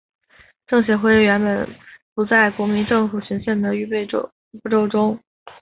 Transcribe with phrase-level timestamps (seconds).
[0.65, 1.75] 政协会议原本
[2.15, 5.19] 不在国民政府行宪的预备步骤中。